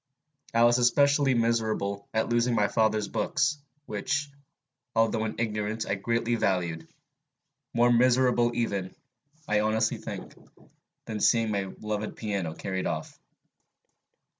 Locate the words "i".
0.55-0.63, 5.85-5.93, 9.47-9.59